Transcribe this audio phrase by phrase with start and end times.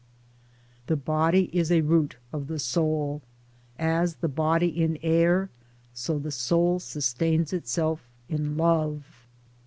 [0.87, 3.21] The body is a root of the soul.
[3.77, 5.51] As the body in air,
[5.93, 9.05] so the soul sustains itself in love.